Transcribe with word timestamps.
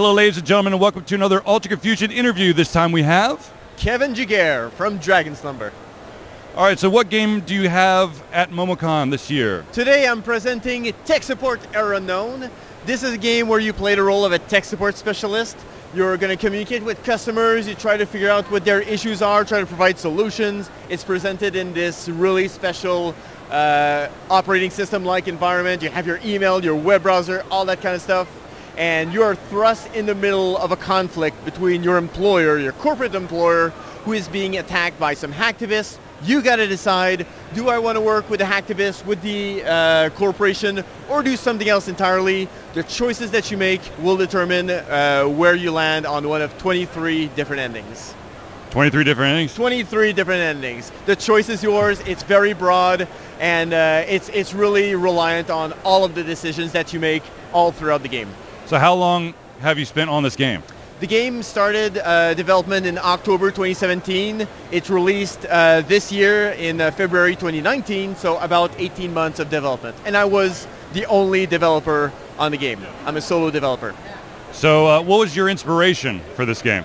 Hello, 0.00 0.14
ladies 0.14 0.38
and 0.38 0.46
gentlemen, 0.46 0.72
and 0.72 0.80
welcome 0.80 1.04
to 1.04 1.14
another 1.14 1.42
Ultra 1.46 1.68
Confusion 1.68 2.10
interview. 2.10 2.54
This 2.54 2.72
time 2.72 2.90
we 2.90 3.02
have. 3.02 3.52
Kevin 3.76 4.14
Giguere 4.14 4.70
from 4.70 4.96
Dragon 4.96 5.36
Slumber. 5.36 5.74
All 6.56 6.64
right, 6.64 6.78
so 6.78 6.88
what 6.88 7.10
game 7.10 7.40
do 7.40 7.54
you 7.54 7.68
have 7.68 8.22
at 8.32 8.50
MomoCon 8.50 9.10
this 9.10 9.30
year? 9.30 9.62
Today 9.72 10.08
I'm 10.08 10.22
presenting 10.22 10.90
Tech 11.04 11.22
Support 11.22 11.60
Error 11.74 11.92
Unknown. 11.92 12.50
This 12.86 13.02
is 13.02 13.12
a 13.12 13.18
game 13.18 13.46
where 13.46 13.60
you 13.60 13.74
play 13.74 13.94
the 13.94 14.02
role 14.02 14.24
of 14.24 14.32
a 14.32 14.38
tech 14.38 14.64
support 14.64 14.96
specialist. 14.96 15.58
You're 15.94 16.16
going 16.16 16.34
to 16.34 16.42
communicate 16.42 16.82
with 16.82 17.04
customers, 17.04 17.68
you 17.68 17.74
try 17.74 17.98
to 17.98 18.06
figure 18.06 18.30
out 18.30 18.50
what 18.50 18.64
their 18.64 18.80
issues 18.80 19.20
are, 19.20 19.44
try 19.44 19.60
to 19.60 19.66
provide 19.66 19.98
solutions. 19.98 20.70
It's 20.88 21.04
presented 21.04 21.56
in 21.56 21.74
this 21.74 22.08
really 22.08 22.48
special 22.48 23.14
uh, 23.50 24.08
operating 24.30 24.70
system-like 24.70 25.28
environment. 25.28 25.82
You 25.82 25.90
have 25.90 26.06
your 26.06 26.20
email, 26.24 26.64
your 26.64 26.74
web 26.74 27.02
browser, 27.02 27.44
all 27.50 27.66
that 27.66 27.82
kind 27.82 27.94
of 27.94 28.00
stuff. 28.00 28.39
And 28.76 29.12
you 29.12 29.22
are 29.22 29.34
thrust 29.34 29.92
in 29.94 30.06
the 30.06 30.14
middle 30.14 30.56
of 30.58 30.72
a 30.72 30.76
conflict 30.76 31.44
between 31.44 31.82
your 31.82 31.96
employer, 31.96 32.58
your 32.58 32.72
corporate 32.72 33.14
employer, 33.14 33.70
who 34.04 34.12
is 34.12 34.28
being 34.28 34.56
attacked 34.56 34.98
by 34.98 35.14
some 35.14 35.32
hacktivists. 35.32 35.98
You 36.22 36.42
got 36.42 36.56
to 36.56 36.66
decide, 36.66 37.26
do 37.54 37.68
I 37.68 37.78
want 37.78 37.96
to 37.96 38.00
work 38.00 38.28
with 38.28 38.40
the 38.40 38.46
hacktivists, 38.46 39.04
with 39.06 39.22
the 39.22 39.62
uh, 39.64 40.10
corporation, 40.10 40.84
or 41.08 41.22
do 41.22 41.36
something 41.36 41.68
else 41.68 41.88
entirely? 41.88 42.48
The 42.74 42.82
choices 42.82 43.30
that 43.30 43.50
you 43.50 43.56
make 43.56 43.80
will 44.00 44.16
determine 44.16 44.70
uh, 44.70 45.24
where 45.24 45.54
you 45.54 45.72
land 45.72 46.06
on 46.06 46.28
one 46.28 46.42
of 46.42 46.56
23 46.58 47.28
different 47.28 47.60
endings. 47.60 48.14
23 48.70 49.02
different 49.02 49.30
endings? 49.30 49.54
23 49.54 50.12
different 50.12 50.40
endings. 50.40 50.92
The 51.06 51.16
choice 51.16 51.48
is 51.48 51.62
yours. 51.62 52.00
It's 52.00 52.22
very 52.22 52.52
broad, 52.52 53.08
and 53.40 53.72
uh, 53.72 54.04
it's, 54.06 54.28
it's 54.28 54.54
really 54.54 54.94
reliant 54.94 55.50
on 55.50 55.72
all 55.84 56.04
of 56.04 56.14
the 56.14 56.22
decisions 56.22 56.72
that 56.72 56.92
you 56.92 57.00
make 57.00 57.22
all 57.52 57.72
throughout 57.72 58.02
the 58.02 58.08
game. 58.08 58.28
So 58.70 58.78
how 58.78 58.94
long 58.94 59.34
have 59.62 59.80
you 59.80 59.84
spent 59.84 60.10
on 60.10 60.22
this 60.22 60.36
game? 60.36 60.62
The 61.00 61.08
game 61.08 61.42
started 61.42 61.98
uh, 61.98 62.34
development 62.34 62.86
in 62.86 62.98
October 62.98 63.50
2017. 63.50 64.46
It's 64.70 64.88
released 64.88 65.44
uh, 65.46 65.80
this 65.80 66.12
year 66.12 66.50
in 66.50 66.80
uh, 66.80 66.92
February 66.92 67.34
2019, 67.34 68.14
so 68.14 68.38
about 68.38 68.70
18 68.78 69.12
months 69.12 69.40
of 69.40 69.50
development. 69.50 69.96
And 70.04 70.16
I 70.16 70.24
was 70.24 70.68
the 70.92 71.04
only 71.06 71.46
developer 71.46 72.12
on 72.38 72.52
the 72.52 72.58
game. 72.58 72.78
I'm 73.06 73.16
a 73.16 73.20
solo 73.20 73.50
developer. 73.50 73.92
So 74.52 74.86
uh, 74.86 75.02
what 75.02 75.18
was 75.18 75.34
your 75.34 75.48
inspiration 75.48 76.20
for 76.36 76.46
this 76.46 76.62
game? 76.62 76.84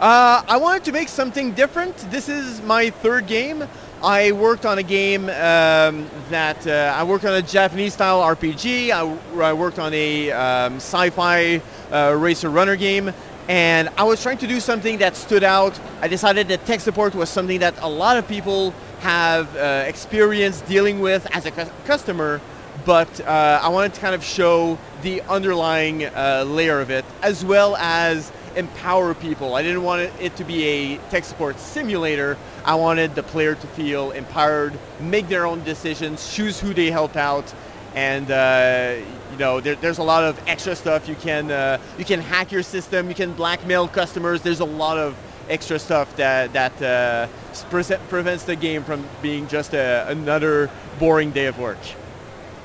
Uh, 0.00 0.42
I 0.48 0.56
wanted 0.56 0.82
to 0.86 0.92
make 0.92 1.08
something 1.08 1.52
different. 1.52 1.96
This 2.10 2.28
is 2.28 2.60
my 2.62 2.90
third 2.90 3.28
game. 3.28 3.68
I 4.02 4.32
worked 4.32 4.64
on 4.64 4.78
a 4.78 4.82
game 4.82 5.24
um, 5.24 6.08
that 6.30 6.66
uh, 6.66 6.94
I 6.96 7.04
worked 7.04 7.26
on 7.26 7.34
a 7.34 7.42
Japanese 7.42 7.92
style 7.92 8.22
RPG. 8.22 8.90
I, 8.90 9.42
I 9.42 9.52
worked 9.52 9.78
on 9.78 9.92
a 9.92 10.30
um, 10.30 10.76
sci-fi 10.76 11.60
uh, 11.92 12.16
racer 12.18 12.48
runner 12.48 12.76
game, 12.76 13.12
and 13.46 13.90
I 13.98 14.04
was 14.04 14.22
trying 14.22 14.38
to 14.38 14.46
do 14.46 14.58
something 14.58 14.96
that 14.98 15.16
stood 15.16 15.44
out. 15.44 15.78
I 16.00 16.08
decided 16.08 16.48
that 16.48 16.64
tech 16.64 16.80
support 16.80 17.14
was 17.14 17.28
something 17.28 17.60
that 17.60 17.74
a 17.82 17.88
lot 17.88 18.16
of 18.16 18.26
people 18.26 18.72
have 19.00 19.54
uh, 19.54 19.84
experience 19.86 20.62
dealing 20.62 21.00
with 21.00 21.26
as 21.36 21.44
a 21.44 21.50
cu- 21.50 21.70
customer, 21.84 22.40
but 22.86 23.20
uh, 23.20 23.60
I 23.62 23.68
wanted 23.68 23.92
to 23.92 24.00
kind 24.00 24.14
of 24.14 24.24
show 24.24 24.78
the 25.02 25.20
underlying 25.22 26.06
uh, 26.06 26.44
layer 26.48 26.80
of 26.80 26.90
it, 26.90 27.04
as 27.20 27.44
well 27.44 27.76
as 27.76 28.32
empower 28.56 29.14
people. 29.14 29.54
I 29.54 29.62
didn't 29.62 29.82
want 29.82 30.02
it 30.20 30.36
to 30.36 30.44
be 30.44 30.64
a 30.64 30.96
tech 31.10 31.24
support 31.24 31.58
simulator. 31.58 32.36
I 32.64 32.74
wanted 32.74 33.14
the 33.14 33.22
player 33.22 33.54
to 33.54 33.66
feel 33.68 34.10
empowered, 34.10 34.78
make 35.00 35.28
their 35.28 35.46
own 35.46 35.62
decisions, 35.64 36.34
choose 36.34 36.60
who 36.60 36.74
they 36.74 36.90
help 36.90 37.16
out, 37.16 37.52
and 37.94 38.30
uh, 38.30 38.96
you 39.32 39.38
know 39.38 39.60
there, 39.60 39.74
there's 39.76 39.98
a 39.98 40.02
lot 40.02 40.24
of 40.24 40.40
extra 40.48 40.76
stuff. 40.76 41.08
You 41.08 41.16
can 41.16 41.50
uh, 41.50 41.78
you 41.98 42.04
can 42.04 42.20
hack 42.20 42.52
your 42.52 42.62
system, 42.62 43.08
you 43.08 43.14
can 43.14 43.32
blackmail 43.32 43.88
customers. 43.88 44.42
There's 44.42 44.60
a 44.60 44.64
lot 44.64 44.98
of 44.98 45.16
extra 45.48 45.78
stuff 45.78 46.14
that 46.16 46.52
that 46.52 46.82
uh, 46.82 47.26
pre- 47.70 47.96
prevents 48.08 48.44
the 48.44 48.56
game 48.56 48.84
from 48.84 49.06
being 49.22 49.48
just 49.48 49.74
a, 49.74 50.06
another 50.08 50.70
boring 50.98 51.30
day 51.30 51.46
of 51.46 51.58
work. 51.58 51.78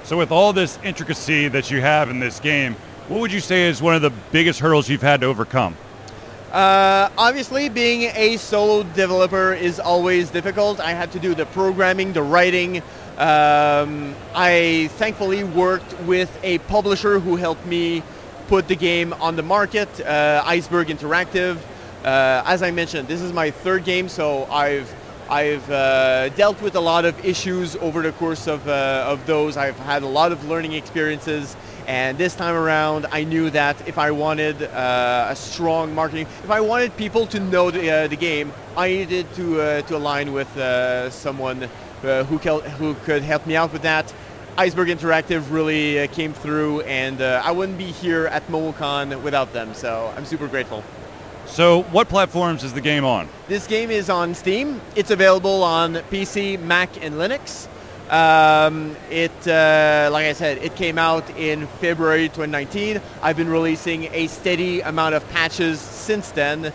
So 0.04 0.18
with 0.18 0.32
all 0.32 0.54
this 0.54 0.78
intricacy 0.84 1.48
that 1.48 1.72
you 1.72 1.82
have 1.82 2.12
in 2.12 2.20
this 2.20 2.40
game, 2.40 2.76
what 3.08 3.20
would 3.20 3.32
you 3.32 3.40
say 3.40 3.68
is 3.68 3.82
one 3.82 3.96
of 3.96 4.02
the 4.02 4.10
biggest 4.32 4.60
hurdles 4.60 4.90
you've 4.90 5.02
had 5.02 5.22
to 5.22 5.28
overcome? 5.28 5.78
Uh, 6.52 7.10
obviously, 7.18 7.70
being 7.70 8.12
a 8.16 8.38
solo 8.38 8.84
developer 8.84 9.54
is 9.54 9.80
always 9.80 10.32
difficult. 10.32 10.80
I 10.80 10.94
had 10.94 11.12
to 11.12 11.20
do 11.20 11.36
the 11.36 11.46
programming, 11.48 12.14
the 12.14 12.24
writing. 12.24 12.78
Um, 13.18 14.16
I 14.34 14.90
thankfully 14.94 15.44
worked 15.44 16.00
with 16.02 16.36
a 16.44 16.60
publisher 16.60 17.20
who 17.20 17.36
helped 17.36 17.66
me 17.66 18.04
put 18.48 18.68
the 18.68 18.76
game 18.76 19.14
on 19.14 19.36
the 19.36 19.44
market, 19.44 20.00
uh, 20.02 20.44
Iceberg 20.46 20.88
Interactive. 20.88 21.58
Uh, 22.04 22.44
as 22.46 22.64
I 22.64 22.72
mentioned, 22.72 23.08
this 23.08 23.22
is 23.22 23.34
my 23.34 23.52
third 23.52 23.84
game, 23.84 24.08
so 24.10 24.46
I've 24.46 24.94
I've 25.30 25.70
uh, 25.72 26.30
dealt 26.30 26.62
with 26.62 26.76
a 26.76 26.80
lot 26.80 27.06
of 27.06 27.26
issues 27.26 27.76
over 27.78 28.02
the 28.02 28.12
course 28.14 28.48
of, 28.48 28.68
uh, 28.68 29.06
of 29.08 29.26
those. 29.26 29.58
I've 29.58 29.80
had 29.80 30.04
a 30.04 30.08
lot 30.08 30.32
of 30.32 30.46
learning 30.46 30.74
experiences 30.74 31.56
and 31.88 32.18
this 32.18 32.36
time 32.36 32.56
around, 32.56 33.06
I 33.12 33.24
knew 33.24 33.50
that 33.52 33.88
if 33.88 34.00
I 34.00 34.10
wanted 34.10 34.64
uh, 34.64 35.28
a 35.30 35.36
strong 35.36 35.94
marketing, 35.94 36.26
if 36.44 36.50
I 36.50 36.60
wanted 36.60 36.98
people 36.98 37.28
to 37.28 37.40
know 37.40 37.70
the, 37.70 37.92
uh, 37.92 38.08
the 38.08 38.16
game, 38.16 38.52
I 38.76 38.88
needed 38.88 39.32
to, 39.36 39.62
uh, 39.62 39.82
to 39.84 39.98
align 39.98 40.34
with 40.34 40.56
uh, 40.58 41.12
someone 41.12 41.70
who, 42.02 42.38
who 42.38 42.94
could 43.06 43.22
help 43.22 43.46
me 43.46 43.56
out 43.56 43.72
with 43.72 43.84
that. 43.84 44.12
Iceberg 44.58 44.88
Interactive 44.88 45.52
really 45.52 46.08
came 46.10 46.34
through, 46.34 46.82
and 46.82 47.22
I 47.22 47.52
wouldn't 47.52 47.78
be 47.78 47.92
here 47.92 48.28
at 48.28 48.48
MomoCon 48.48 49.22
without 49.22 49.54
them, 49.54 49.74
so 49.74 50.14
I'm 50.16 50.26
super 50.26 50.48
grateful. 50.48 50.84
So 51.48 51.84
what 51.84 52.10
platforms 52.10 52.64
is 52.64 52.74
the 52.74 52.82
game 52.82 53.06
on? 53.06 53.30
This 53.48 53.68
game 53.68 53.92
is 53.92 54.10
on 54.10 54.36
Steam. 54.36 54.82
It's 54.96 55.12
available 55.12 55.64
on 55.64 55.94
PC, 55.94 56.60
Mac, 56.60 57.04
and 57.04 57.16
Linux. 57.16 57.68
Um, 58.10 58.96
it, 59.10 59.32
uh, 59.48 60.10
like 60.12 60.26
I 60.26 60.34
said, 60.34 60.60
it 60.60 60.76
came 60.76 61.00
out 61.00 61.28
in 61.32 61.66
February 61.66 62.28
2019. 62.28 63.02
I've 63.22 63.38
been 63.38 63.50
releasing 63.50 64.14
a 64.14 64.28
steady 64.28 64.82
amount 64.82 65.16
of 65.16 65.28
patches 65.30 65.80
since 65.80 66.30
then. 66.32 66.66
Uh, 66.66 66.70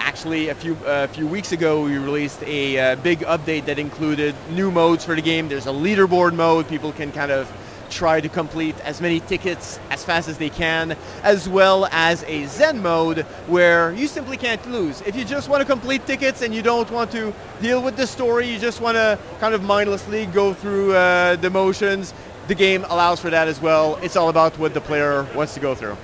actually, 0.00 0.48
a 0.50 0.54
few 0.54 0.76
a 0.86 1.08
few 1.08 1.26
weeks 1.26 1.52
ago, 1.52 1.82
we 1.84 1.96
released 1.98 2.42
a 2.44 2.78
uh, 2.78 2.96
big 2.96 3.20
update 3.20 3.64
that 3.66 3.78
included 3.78 4.34
new 4.50 4.70
modes 4.70 5.04
for 5.04 5.14
the 5.16 5.22
game. 5.22 5.48
There's 5.48 5.66
a 5.66 5.72
leaderboard 5.72 6.34
mode. 6.34 6.68
People 6.68 6.92
can 6.92 7.10
kind 7.12 7.32
of 7.32 7.50
try 7.92 8.20
to 8.20 8.28
complete 8.28 8.74
as 8.80 9.00
many 9.00 9.20
tickets 9.20 9.78
as 9.90 10.04
fast 10.04 10.28
as 10.28 10.38
they 10.38 10.50
can, 10.50 10.96
as 11.22 11.48
well 11.48 11.86
as 11.92 12.24
a 12.24 12.46
Zen 12.46 12.82
mode 12.82 13.20
where 13.46 13.92
you 13.92 14.08
simply 14.08 14.36
can't 14.36 14.64
lose. 14.70 15.02
If 15.02 15.14
you 15.14 15.24
just 15.24 15.48
want 15.48 15.60
to 15.60 15.66
complete 15.66 16.06
tickets 16.06 16.42
and 16.42 16.54
you 16.54 16.62
don't 16.62 16.90
want 16.90 17.12
to 17.12 17.32
deal 17.60 17.82
with 17.82 17.96
the 17.96 18.06
story, 18.06 18.48
you 18.48 18.58
just 18.58 18.80
want 18.80 18.96
to 18.96 19.18
kind 19.38 19.54
of 19.54 19.62
mindlessly 19.62 20.26
go 20.26 20.54
through 20.54 20.94
uh, 20.94 21.36
the 21.36 21.50
motions, 21.50 22.14
the 22.48 22.54
game 22.54 22.84
allows 22.88 23.20
for 23.20 23.30
that 23.30 23.46
as 23.46 23.60
well. 23.60 23.98
It's 24.02 24.16
all 24.16 24.28
about 24.28 24.58
what 24.58 24.74
the 24.74 24.80
player 24.80 25.24
wants 25.34 25.54
to 25.54 25.60
go 25.60 25.74
through. 25.74 25.96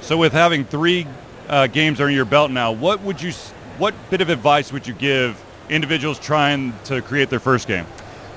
So 0.00 0.16
with 0.16 0.32
having 0.32 0.64
three 0.64 1.06
uh, 1.48 1.66
games 1.66 2.00
under 2.00 2.12
your 2.12 2.24
belt 2.24 2.50
now, 2.50 2.72
what 2.72 3.02
would 3.02 3.20
you, 3.20 3.32
what 3.76 3.94
bit 4.08 4.20
of 4.20 4.30
advice 4.30 4.72
would 4.72 4.86
you 4.86 4.94
give 4.94 5.42
individuals 5.68 6.18
trying 6.18 6.72
to 6.84 7.02
create 7.02 7.28
their 7.28 7.40
first 7.40 7.68
game? 7.68 7.86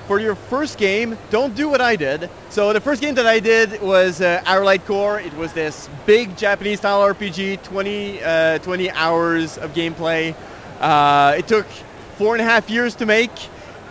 For 0.07 0.19
your 0.19 0.35
first 0.35 0.77
game, 0.77 1.17
don't 1.29 1.55
do 1.55 1.69
what 1.69 1.79
I 1.79 1.95
did. 1.95 2.29
So 2.49 2.73
the 2.73 2.81
first 2.81 3.01
game 3.01 3.15
that 3.15 3.25
I 3.25 3.39
did 3.39 3.81
was 3.81 4.19
uh, 4.19 4.41
Arelite 4.45 4.85
Core. 4.85 5.21
It 5.21 5.33
was 5.35 5.53
this 5.53 5.89
big 6.05 6.35
Japanese 6.35 6.79
style 6.79 7.01
RPG, 7.01 7.63
20, 7.63 8.21
uh, 8.21 8.57
20 8.57 8.91
hours 8.91 9.57
of 9.57 9.73
gameplay. 9.73 10.35
Uh, 10.81 11.35
it 11.37 11.47
took 11.47 11.65
four 12.17 12.35
and 12.35 12.41
a 12.41 12.43
half 12.43 12.69
years 12.69 12.95
to 12.95 13.05
make. 13.05 13.31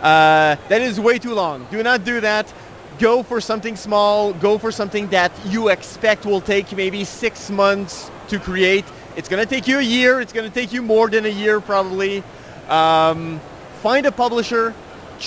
Uh, 0.03 0.55
that 0.69 0.81
is 0.83 0.99
way 0.99 1.17
too 1.17 1.33
long. 1.33 1.65
Do 1.71 1.81
not 1.81 2.03
do 2.03 2.21
that. 2.21 2.53
Go 2.99 3.23
for 3.23 3.41
something 3.41 3.75
small. 3.75 4.33
Go 4.33 4.59
for 4.59 4.71
something 4.71 5.07
that 5.07 5.31
you 5.47 5.69
expect 5.69 6.27
will 6.27 6.41
take 6.41 6.75
maybe 6.77 7.05
six 7.05 7.49
months 7.49 8.11
to 8.27 8.37
create. 8.37 8.85
It's 9.15 9.29
going 9.29 9.43
to 9.43 9.49
take 9.49 9.67
you 9.67 9.79
a 9.79 9.81
year. 9.81 10.21
It's 10.21 10.31
going 10.33 10.47
to 10.47 10.53
take 10.53 10.73
you 10.73 10.83
more 10.83 11.09
than 11.09 11.25
a 11.25 11.29
year 11.29 11.59
probably. 11.59 12.23
Um, 12.69 13.41
find 13.81 14.05
a 14.05 14.11
publisher 14.11 14.75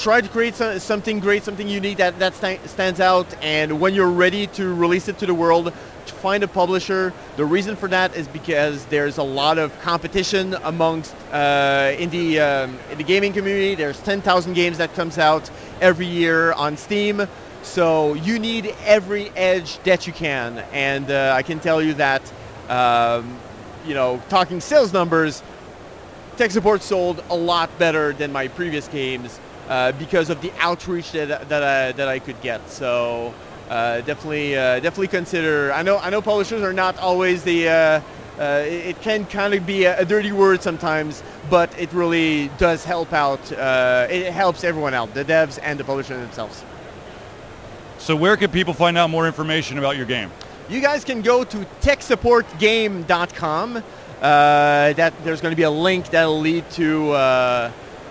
try 0.02 0.20
to 0.20 0.28
create 0.28 0.54
something 0.54 1.20
great, 1.20 1.42
something 1.42 1.68
unique 1.68 1.96
that, 1.98 2.18
that 2.18 2.34
stands 2.68 3.00
out, 3.00 3.26
and 3.42 3.80
when 3.80 3.94
you're 3.94 4.10
ready 4.10 4.46
to 4.48 4.74
release 4.74 5.08
it 5.08 5.18
to 5.18 5.26
the 5.26 5.34
world, 5.34 5.72
find 6.04 6.42
a 6.42 6.48
publisher. 6.48 7.12
The 7.36 7.44
reason 7.44 7.76
for 7.76 7.88
that 7.88 8.16
is 8.16 8.28
because 8.28 8.84
there's 8.86 9.18
a 9.18 9.22
lot 9.22 9.58
of 9.58 9.78
competition 9.80 10.54
amongst 10.64 11.14
uh, 11.32 11.94
in 11.98 12.10
the 12.10 12.40
um, 12.40 12.78
in 12.90 12.98
the 12.98 13.04
gaming 13.04 13.32
community. 13.32 13.74
There's 13.74 14.00
10,000 14.02 14.52
games 14.54 14.78
that 14.78 14.94
comes 14.94 15.18
out 15.18 15.50
every 15.80 16.06
year 16.06 16.52
on 16.52 16.76
Steam, 16.76 17.26
so 17.62 18.14
you 18.14 18.38
need 18.38 18.74
every 18.84 19.30
edge 19.30 19.78
that 19.80 20.06
you 20.06 20.12
can. 20.12 20.58
And 20.72 21.10
uh, 21.10 21.32
I 21.36 21.42
can 21.42 21.58
tell 21.58 21.82
you 21.82 21.94
that, 21.94 22.22
um, 22.68 23.38
you 23.86 23.94
know, 23.94 24.22
talking 24.28 24.60
sales 24.60 24.92
numbers, 24.92 25.42
tech 26.36 26.50
support 26.50 26.82
sold 26.82 27.22
a 27.30 27.36
lot 27.36 27.70
better 27.78 28.12
than 28.12 28.32
my 28.32 28.48
previous 28.48 28.88
games 28.88 29.40
uh, 29.68 29.92
because 29.92 30.30
of 30.30 30.40
the 30.42 30.52
outreach 30.58 31.12
that, 31.12 31.48
that, 31.48 31.62
I, 31.62 31.92
that 31.92 32.08
I 32.08 32.18
could 32.18 32.40
get. 32.40 32.68
So 32.70 33.34
uh, 33.68 34.00
definitely 34.02 34.56
uh, 34.56 34.80
definitely 34.80 35.08
consider. 35.08 35.72
I 35.72 35.82
know 35.82 35.98
I 35.98 36.10
know 36.10 36.22
publishers 36.22 36.62
are 36.62 36.72
not 36.72 36.98
always 36.98 37.42
the. 37.42 37.68
Uh, 37.68 38.00
uh, 38.38 38.62
it 38.66 39.00
can 39.00 39.24
kind 39.24 39.54
of 39.54 39.64
be 39.66 39.84
a, 39.84 40.00
a 40.00 40.04
dirty 40.04 40.30
word 40.30 40.62
sometimes, 40.62 41.22
but 41.48 41.70
it 41.80 41.90
really 41.94 42.48
does 42.58 42.84
help 42.84 43.14
out. 43.14 43.50
Uh, 43.50 44.06
it 44.10 44.30
helps 44.30 44.62
everyone 44.62 44.92
out, 44.92 45.14
the 45.14 45.24
devs 45.24 45.58
and 45.62 45.80
the 45.80 45.84
publishers 45.84 46.20
themselves. 46.20 46.62
So 47.98 48.14
where 48.14 48.36
can 48.36 48.50
people 48.50 48.74
find 48.74 48.98
out 48.98 49.08
more 49.08 49.26
information 49.26 49.78
about 49.78 49.96
your 49.96 50.04
game? 50.04 50.30
You 50.68 50.82
guys 50.82 51.02
can 51.02 51.22
go 51.22 51.44
to 51.44 51.56
techsupportgame.com. 51.80 53.76
Uh, 53.76 53.82
that 54.92 55.12
there's 55.24 55.40
going 55.40 55.52
to 55.52 55.56
be 55.56 55.62
a 55.62 55.70
link 55.70 56.10
that'll 56.10 56.38
lead 56.38 56.68
to 56.72 57.12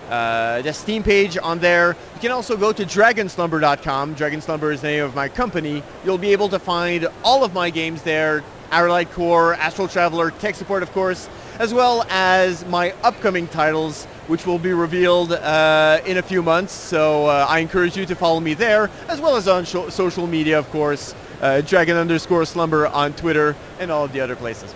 uh, 0.08 0.62
the 0.62 0.72
Steam 0.72 1.02
page 1.02 1.36
on 1.36 1.58
there. 1.58 1.96
You 2.14 2.20
can 2.20 2.30
also 2.30 2.56
go 2.56 2.72
to 2.72 2.84
dragonslumber.com. 2.84 4.14
Dragon 4.14 4.40
Slumber 4.40 4.72
is 4.72 4.80
the 4.80 4.88
name 4.88 5.04
of 5.04 5.14
my 5.14 5.28
company. 5.28 5.82
You'll 6.04 6.18
be 6.18 6.32
able 6.32 6.48
to 6.50 6.58
find 6.58 7.08
all 7.24 7.44
of 7.44 7.52
my 7.52 7.70
games 7.70 8.02
there. 8.02 8.44
Arelite 8.70 9.10
Core, 9.12 9.54
Astral 9.54 9.88
Traveler, 9.88 10.30
Tech 10.30 10.54
Support, 10.54 10.82
of 10.82 10.92
course, 10.92 11.28
as 11.58 11.72
well 11.72 12.04
as 12.10 12.66
my 12.66 12.92
upcoming 13.02 13.46
titles, 13.48 14.04
which 14.26 14.44
will 14.44 14.58
be 14.58 14.72
revealed 14.72 15.32
uh, 15.32 16.00
in 16.04 16.16
a 16.16 16.22
few 16.22 16.42
months. 16.42 16.72
So 16.72 17.26
uh, 17.26 17.46
I 17.48 17.60
encourage 17.60 17.96
you 17.96 18.06
to 18.06 18.14
follow 18.14 18.40
me 18.40 18.54
there, 18.54 18.90
as 19.08 19.20
well 19.20 19.36
as 19.36 19.46
on 19.46 19.64
sho- 19.64 19.88
social 19.88 20.26
media, 20.26 20.58
of 20.58 20.68
course, 20.70 21.14
uh, 21.40 21.60
Dragon 21.60 21.96
underscore 21.96 22.44
Slumber 22.44 22.86
on 22.88 23.12
Twitter 23.12 23.54
and 23.78 23.90
all 23.90 24.04
of 24.04 24.12
the 24.12 24.20
other 24.20 24.36
places. 24.36 24.74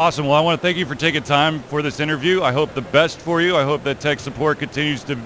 Awesome. 0.00 0.24
Well, 0.24 0.34
I 0.34 0.40
want 0.40 0.58
to 0.58 0.66
thank 0.66 0.78
you 0.78 0.86
for 0.86 0.94
taking 0.94 1.22
time 1.22 1.60
for 1.64 1.82
this 1.82 2.00
interview. 2.00 2.42
I 2.42 2.52
hope 2.52 2.72
the 2.72 2.80
best 2.80 3.20
for 3.20 3.42
you. 3.42 3.54
I 3.54 3.64
hope 3.64 3.84
that 3.84 4.00
tech 4.00 4.18
support 4.18 4.58
continues 4.58 5.04
to 5.04 5.18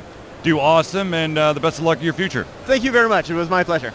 do 0.42 0.58
awesome, 0.58 1.14
and 1.14 1.38
uh, 1.38 1.52
the 1.52 1.60
best 1.60 1.78
of 1.78 1.84
luck 1.84 1.98
in 1.98 2.04
your 2.04 2.12
future. 2.12 2.44
Thank 2.64 2.82
you 2.82 2.90
very 2.90 3.08
much. 3.08 3.30
It 3.30 3.34
was 3.34 3.48
my 3.48 3.62
pleasure. 3.62 3.94